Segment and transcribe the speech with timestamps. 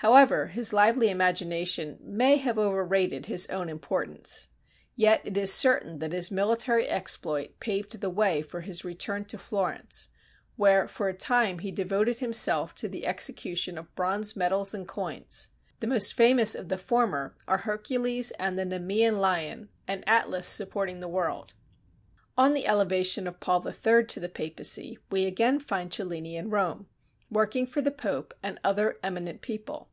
[0.00, 4.48] However his lively imagination may have overrated his own importance,
[4.94, 9.38] yet it is certain that his military exploit paved the way for his return to
[9.38, 10.08] Florence,
[10.56, 15.48] where for a time he devoted himself to the execution of bronze medals and coins.
[15.80, 21.00] The most famous of the former are Hercules and the Nemean Lion, and Atlas supporting
[21.00, 21.54] the world.
[22.36, 24.04] On the elevation of Paul III.
[24.04, 26.86] to the Papacy we again find Cellini at Rome,
[27.28, 29.88] working for the Pope and other eminent people.